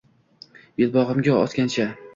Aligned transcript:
Belbog’iga 0.79 1.37
osganicha 1.47 1.87